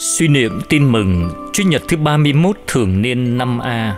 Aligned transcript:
Suy 0.00 0.28
niệm 0.28 0.60
tin 0.68 0.92
mừng 0.92 1.30
Chúa 1.52 1.62
Nhật 1.62 1.82
thứ 1.88 1.96
31 1.96 2.56
thường 2.66 3.02
niên 3.02 3.38
năm 3.38 3.58
A 3.58 3.96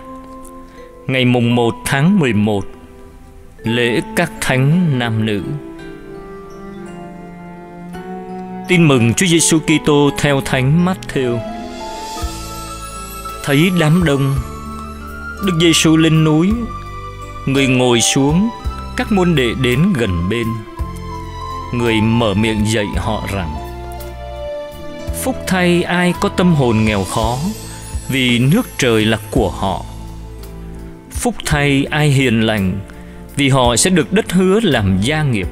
Ngày 1.07 1.25
mùng 1.25 1.55
1 1.55 1.75
tháng 1.85 2.19
11 2.19 2.65
Lễ 3.59 4.01
các 4.17 4.33
thánh 4.41 4.99
nam 4.99 5.27
nữ 5.27 5.43
Tin 8.69 8.89
mừng 8.89 9.15
Chúa 9.15 9.27
Giêsu 9.27 9.59
Kitô 9.59 10.11
theo 10.19 10.41
Thánh 10.41 10.85
Matthew. 10.87 11.39
Thấy 13.45 13.71
đám 13.81 14.05
đông, 14.05 14.35
Đức 15.47 15.53
Giêsu 15.61 15.97
lên 15.97 16.25
núi, 16.25 16.53
người 17.47 17.67
ngồi 17.67 18.01
xuống, 18.01 18.49
các 18.97 19.13
môn 19.13 19.35
đệ 19.35 19.51
đến 19.63 19.93
gần 19.99 20.29
bên. 20.31 20.47
Người 21.75 22.01
mở 22.01 22.35
miệng 22.35 22.65
dạy 22.67 22.87
họ 22.97 23.27
rằng: 23.33 23.62
Phúc 25.23 25.37
thay 25.47 25.83
ai 25.83 26.15
có 26.21 26.29
tâm 26.29 26.55
hồn 26.55 26.85
nghèo 26.85 27.05
khó, 27.05 27.39
vì 28.09 28.39
nước 28.39 28.69
trời 28.79 29.05
là 29.05 29.19
của 29.31 29.51
họ. 29.51 29.85
Phúc 31.11 31.35
thay 31.45 31.87
ai 31.91 32.09
hiền 32.09 32.41
lành, 32.41 32.81
vì 33.37 33.49
họ 33.49 33.77
sẽ 33.77 33.91
được 33.91 34.13
đất 34.13 34.33
hứa 34.33 34.61
làm 34.63 34.99
gia 35.01 35.23
nghiệp. 35.23 35.49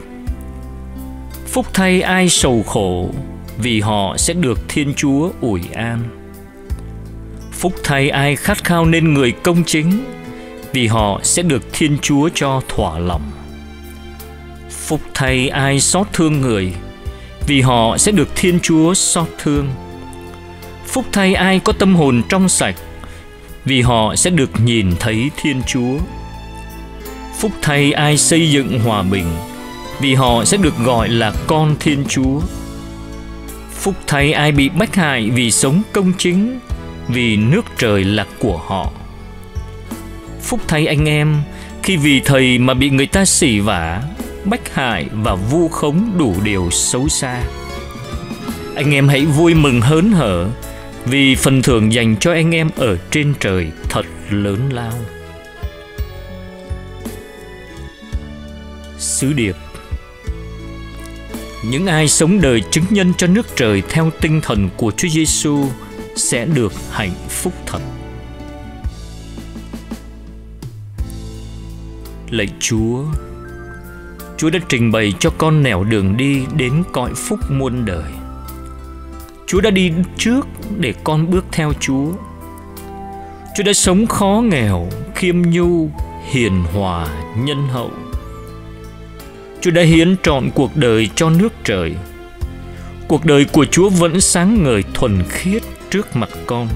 Phúc 1.47 1.66
thay 1.73 2.01
ai 2.01 2.28
sầu 2.28 2.62
khổ, 2.62 3.11
vì 3.59 3.80
họ 3.80 4.16
sẽ 4.16 4.34
được 4.34 4.61
Thiên 4.69 4.95
Chúa 4.95 5.30
ủi 5.41 5.61
an. 5.75 6.02
Phúc 7.52 7.73
thay 7.84 8.11
ai 8.11 8.37
khát 8.37 8.64
khao 8.64 8.84
nên 8.84 9.14
người 9.14 9.33
công 9.33 9.64
chính, 9.64 10.05
vì 10.73 10.87
họ 10.87 11.20
sẽ 11.23 11.42
được 11.42 11.62
Thiên 11.73 11.98
Chúa 12.02 12.28
cho 12.34 12.61
thỏa 12.69 12.98
lòng. 12.98 13.30
Phúc 14.70 15.00
thay 15.14 15.48
ai 15.48 15.80
xót 15.80 16.06
thương 16.12 16.41
người, 16.41 16.73
vì 17.51 17.61
họ 17.61 17.99
sẽ 17.99 18.13
được 18.13 18.29
Thiên 18.37 18.61
Chúa 18.61 18.95
xót 18.95 19.29
thương. 19.39 19.69
Phúc 20.87 21.05
thay 21.13 21.34
ai 21.34 21.59
có 21.59 21.73
tâm 21.73 21.97
hồn 21.97 22.23
trong 22.29 22.48
sạch, 22.48 22.75
vì 23.65 23.83
họ 23.83 24.17
sẽ 24.17 24.31
được 24.31 24.51
nhìn 24.65 24.91
thấy 25.01 25.31
Thiên 25.42 25.62
Chúa. 25.67 25.98
Phúc 27.41 27.53
thay 27.62 27.92
ai 27.92 28.19
xây 28.19 28.51
dựng 28.51 28.81
hòa 28.81 29.03
bình, 29.03 29.27
vì 30.01 30.15
họ 30.15 30.45
sẽ 30.45 30.57
được 30.57 30.79
gọi 30.84 31.09
là 31.09 31.33
con 31.47 31.77
Thiên 31.81 32.05
Chúa. 32.09 32.41
Phúc 33.73 33.95
thay 34.07 34.33
ai 34.33 34.53
bị 34.53 34.69
bách 34.69 34.95
hại 34.95 35.31
vì 35.31 35.51
sống 35.51 35.83
công 35.92 36.12
chính, 36.19 36.59
vì 37.09 37.37
nước 37.37 37.64
trời 37.79 38.05
là 38.05 38.27
của 38.39 38.57
họ. 38.57 38.91
Phúc 40.42 40.61
thay 40.69 40.87
anh 40.87 41.09
em 41.09 41.37
khi 41.83 41.97
vì 41.97 42.20
thầy 42.20 42.59
mà 42.59 42.75
bị 42.75 42.91
người 42.91 43.07
ta 43.07 43.25
xỉ 43.25 43.59
vả, 43.59 44.03
bách 44.44 44.74
hại 44.74 45.08
và 45.12 45.34
vu 45.34 45.69
khống 45.69 46.19
đủ 46.19 46.34
điều 46.44 46.70
xấu 46.70 47.08
xa. 47.08 47.42
Anh 48.74 48.94
em 48.94 49.08
hãy 49.08 49.27
vui 49.27 49.55
mừng 49.55 49.80
hớn 49.80 50.12
hở 50.12 50.48
vì 51.05 51.34
phần 51.34 51.62
thưởng 51.62 51.92
dành 51.92 52.16
cho 52.20 52.33
anh 52.33 52.55
em 52.55 52.70
ở 52.77 52.96
trên 53.11 53.34
trời 53.41 53.70
thật 53.88 54.06
lớn 54.30 54.70
lao. 54.72 54.92
Sứ 58.98 59.33
điệp 59.33 59.56
những 61.62 61.86
ai 61.86 62.08
sống 62.08 62.41
đời 62.41 62.62
chứng 62.70 62.84
nhân 62.91 63.12
cho 63.18 63.27
nước 63.27 63.46
trời 63.56 63.83
theo 63.88 64.11
tinh 64.20 64.41
thần 64.41 64.68
của 64.77 64.92
Chúa 64.96 65.08
Giêsu 65.08 65.64
sẽ 66.16 66.44
được 66.44 66.72
hạnh 66.91 67.14
phúc 67.28 67.52
thật. 67.66 67.80
Lạy 72.30 72.48
Chúa, 72.61 73.05
Chúa 74.41 74.50
đã 74.50 74.58
trình 74.69 74.92
bày 74.92 75.12
cho 75.19 75.30
con 75.38 75.62
nẻo 75.62 75.84
đường 75.84 76.16
đi 76.16 76.42
đến 76.56 76.83
cõi 76.92 77.10
phúc 77.14 77.41
muôn 77.48 77.84
đời. 77.84 78.12
Chúa 79.46 79.60
đã 79.60 79.70
đi 79.70 79.92
trước 80.16 80.46
để 80.78 80.94
con 81.05 81.30
bước 81.30 81.44
theo 81.52 81.72
Chúa. 81.80 82.06
Chúa 83.56 83.64
đã 83.64 83.72
sống 83.72 84.06
khó 84.06 84.42
nghèo, 84.50 84.88
khiêm 85.14 85.42
nhu, 85.42 85.90
hiền 86.30 86.64
hòa, 86.73 87.08
nhân 87.39 87.68
hậu 87.68 87.90
Chúa 89.61 89.70
đã 89.70 89.83
hiến 89.83 90.17
trọn 90.23 90.50
cuộc 90.55 90.77
đời 90.77 91.11
cho 91.14 91.30
nước 91.30 91.52
trời. 91.64 91.95
Cuộc 93.08 93.24
đời 93.24 93.45
của 93.45 93.64
Chúa 93.64 93.89
vẫn 93.89 94.20
sáng 94.20 94.62
ngời 94.62 94.83
thuần 94.95 95.23
khiết 95.29 95.62
trước 95.90 96.17
mặt 96.17 96.30
con. 96.46 96.68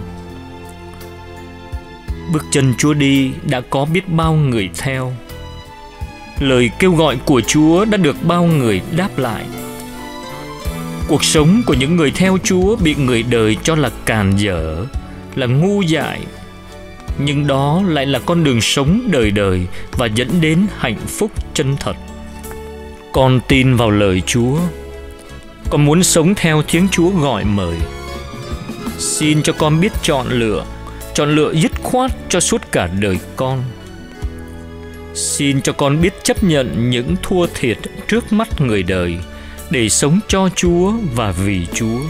Bước 2.32 2.44
chân 2.50 2.74
Chúa 2.78 2.94
đi 2.94 3.32
đã 3.42 3.60
có 3.60 3.84
biết 3.84 4.08
bao 4.08 4.34
người 4.34 4.70
theo. 4.78 5.12
Lời 6.39 6.71
kêu 6.78 6.93
gọi 6.93 7.17
của 7.25 7.41
Chúa 7.41 7.84
đã 7.84 7.97
được 7.97 8.17
bao 8.22 8.45
người 8.45 8.81
đáp 8.97 9.19
lại. 9.19 9.45
Cuộc 11.09 11.25
sống 11.25 11.62
của 11.67 11.75
những 11.75 11.97
người 11.97 12.11
theo 12.11 12.39
Chúa 12.45 12.77
bị 12.77 12.95
người 12.95 13.22
đời 13.22 13.56
cho 13.62 13.75
là 13.75 13.91
càn 14.05 14.37
dở, 14.37 14.87
là 15.34 15.47
ngu 15.47 15.83
dại. 15.83 16.21
Nhưng 17.19 17.47
đó 17.47 17.83
lại 17.87 18.06
là 18.06 18.19
con 18.19 18.45
đường 18.45 18.61
sống 18.61 19.00
đời 19.06 19.31
đời 19.31 19.67
và 19.93 20.06
dẫn 20.06 20.28
đến 20.41 20.67
hạnh 20.78 20.99
phúc 21.06 21.31
chân 21.55 21.77
thật. 21.81 21.97
Con 23.12 23.41
tin 23.49 23.77
vào 23.77 23.91
lời 23.91 24.22
Chúa. 24.27 24.59
Con 25.71 25.84
muốn 25.84 26.03
sống 26.03 26.34
theo 26.34 26.62
tiếng 26.62 26.89
Chúa 26.91 27.11
gọi 27.11 27.45
mời. 27.45 27.77
Xin 28.99 29.43
cho 29.43 29.53
con 29.53 29.81
biết 29.81 29.93
chọn 30.03 30.27
lựa, 30.31 30.65
chọn 31.15 31.37
lựa 31.37 31.53
dứt 31.53 31.72
khoát 31.83 32.11
cho 32.28 32.41
suốt 32.41 32.62
cả 32.72 32.89
đời 33.01 33.19
con. 33.37 33.65
Xin 35.14 35.60
cho 35.60 35.72
con 35.72 36.00
biết 36.00 36.14
chấp 36.22 36.44
nhận 36.44 36.91
những 36.91 37.16
thua 37.22 37.47
thiệt 37.54 37.78
trước 38.08 38.32
mắt 38.32 38.60
người 38.60 38.82
đời, 38.82 39.19
để 39.70 39.88
sống 39.88 40.20
cho 40.28 40.48
Chúa 40.54 40.92
và 41.14 41.32
vì 41.32 41.66
Chúa. 41.75 42.00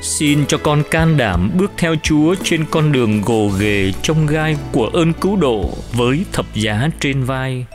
Xin 0.00 0.46
cho 0.46 0.58
con 0.58 0.82
can 0.90 1.16
đảm 1.16 1.50
bước 1.58 1.72
theo 1.76 1.94
Chúa 2.02 2.34
trên 2.42 2.64
con 2.70 2.92
đường 2.92 3.22
gồ 3.22 3.48
ghề 3.58 3.92
trong 4.02 4.26
gai 4.26 4.56
của 4.72 4.86
ơn 4.86 5.12
cứu 5.12 5.36
độ 5.36 5.70
với 5.92 6.24
thập 6.32 6.46
giá 6.54 6.88
trên 7.00 7.24
vai, 7.24 7.66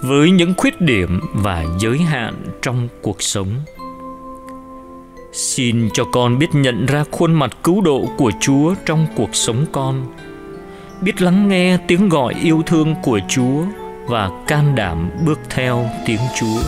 với 0.00 0.30
những 0.30 0.54
khuyết 0.56 0.80
điểm 0.80 1.20
và 1.32 1.64
giới 1.80 1.98
hạn 1.98 2.34
trong 2.62 2.88
cuộc 3.02 3.22
sống 3.22 3.54
xin 5.34 5.88
cho 5.92 6.04
con 6.04 6.38
biết 6.38 6.46
nhận 6.52 6.86
ra 6.86 7.04
khuôn 7.10 7.34
mặt 7.34 7.56
cứu 7.64 7.80
độ 7.80 8.08
của 8.16 8.30
chúa 8.40 8.74
trong 8.86 9.06
cuộc 9.16 9.30
sống 9.32 9.66
con 9.72 10.06
biết 11.04 11.22
lắng 11.22 11.48
nghe 11.48 11.78
tiếng 11.86 12.08
gọi 12.08 12.34
yêu 12.42 12.62
thương 12.66 12.94
của 13.02 13.20
chúa 13.28 13.64
và 14.06 14.30
can 14.46 14.74
đảm 14.74 15.10
bước 15.26 15.40
theo 15.50 15.90
tiếng 16.06 16.20
chúa 16.40 16.60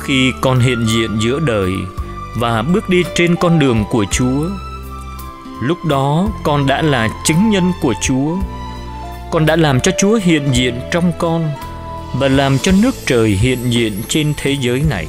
khi 0.00 0.32
con 0.40 0.58
hiện 0.58 0.86
diện 0.86 1.10
giữa 1.20 1.40
đời 1.40 1.72
và 2.38 2.62
bước 2.62 2.88
đi 2.88 3.02
trên 3.14 3.36
con 3.36 3.58
đường 3.58 3.84
của 3.90 4.04
chúa, 4.10 4.48
lúc 5.62 5.78
đó 5.84 6.28
con 6.42 6.66
đã 6.66 6.82
là 6.82 7.08
chứng 7.24 7.50
nhân 7.50 7.72
của 7.82 7.94
chúa 8.02 8.36
con 9.32 9.46
đã 9.46 9.56
làm 9.56 9.80
cho 9.80 9.92
Chúa 9.98 10.18
hiện 10.22 10.42
diện 10.52 10.74
trong 10.90 11.12
con 11.18 11.50
và 12.14 12.28
làm 12.28 12.58
cho 12.58 12.72
nước 12.82 12.94
trời 13.06 13.28
hiện 13.28 13.58
diện 13.70 13.92
trên 14.08 14.34
thế 14.36 14.56
giới 14.60 14.82
này. 14.90 15.06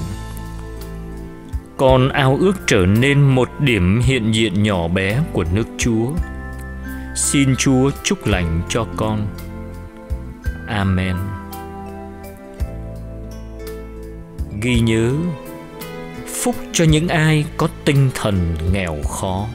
Con 1.78 2.10
ao 2.10 2.38
ước 2.40 2.54
trở 2.68 2.86
nên 2.86 3.22
một 3.22 3.50
điểm 3.60 4.02
hiện 4.06 4.32
diện 4.32 4.64
nhỏ 4.64 4.88
bé 4.88 5.20
của 5.34 5.46
nước 5.54 5.68
Chúa. 5.78 6.08
Xin 7.16 7.56
Chúa 7.56 7.92
chúc 8.04 8.28
lành 8.28 8.62
cho 8.70 8.88
con. 8.98 9.28
Amen. 10.68 11.16
Ghi 14.62 14.80
nhớ, 14.80 15.14
phúc 16.28 16.56
cho 16.72 16.86
những 16.86 17.08
ai 17.08 17.46
có 17.58 17.68
tinh 17.86 18.10
thần 18.16 18.56
nghèo 18.74 18.96
khó. 19.10 19.48